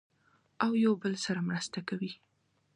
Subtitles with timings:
[0.65, 2.11] او یو بل سره مرسته کوي.